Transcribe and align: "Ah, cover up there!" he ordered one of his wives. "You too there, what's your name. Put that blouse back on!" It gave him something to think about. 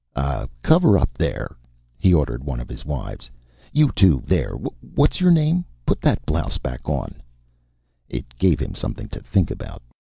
"Ah, 0.15 0.47
cover 0.63 0.97
up 0.97 1.13
there!" 1.13 1.55
he 1.95 2.11
ordered 2.11 2.43
one 2.43 2.59
of 2.59 2.67
his 2.67 2.83
wives. 2.83 3.29
"You 3.71 3.91
too 3.91 4.23
there, 4.25 4.53
what's 4.95 5.21
your 5.21 5.29
name. 5.29 5.63
Put 5.85 6.01
that 6.01 6.25
blouse 6.25 6.57
back 6.57 6.89
on!" 6.89 7.21
It 8.09 8.35
gave 8.39 8.59
him 8.59 8.73
something 8.73 9.09
to 9.09 9.19
think 9.19 9.51
about. 9.51 9.83